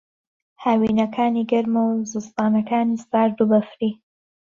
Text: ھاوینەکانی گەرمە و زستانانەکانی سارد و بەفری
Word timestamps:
ھاوینەکانی 0.63 1.47
گەرمە 1.51 1.81
و 1.85 1.93
زستانانەکانی 2.11 3.01
سارد 3.09 3.37
و 3.39 3.49
بەفری 3.51 3.91